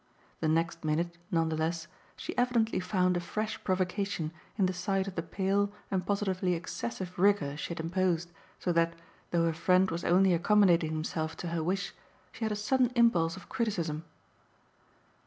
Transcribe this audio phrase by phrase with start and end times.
[0.39, 1.85] The next minute, none the less,
[2.17, 7.19] she evidently found a fresh provocation in the sight of the pale and positively excessive
[7.19, 8.95] rigour she had imposed, so that,
[9.29, 11.93] though her friend was only accommodating himself to her wish
[12.31, 14.03] she had a sudden impulse of criticism.